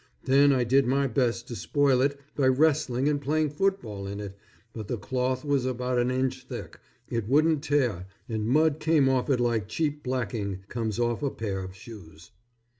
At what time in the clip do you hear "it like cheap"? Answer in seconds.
9.29-10.01